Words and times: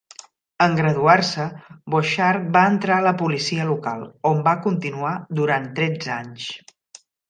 En 0.65 0.77
graduar-se, 0.79 1.45
Bouchard 1.97 2.49
va 2.57 2.65
entrar 2.71 2.97
a 2.97 3.05
la 3.11 3.13
policia 3.21 3.69
local, 3.71 4.05
on 4.33 4.45
va 4.51 4.59
continuar 4.67 5.17
durant 5.43 5.73
tretze 5.81 6.19
anys. 6.21 6.53